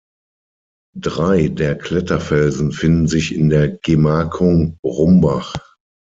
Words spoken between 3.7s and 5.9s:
Gemarkung Rumbach.